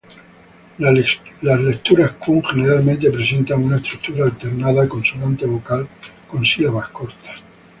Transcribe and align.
Las 0.79 1.59
lecturas 1.61 2.13
"kun" 2.13 2.41
generalmente 2.43 3.11
presentan 3.11 3.63
una 3.63 3.75
estructura 3.77 4.23
alternada 4.25 4.89
consonante-vocal, 4.89 5.87
con 6.27 6.43
sílabas 6.43 6.89
cortas. 6.89 7.35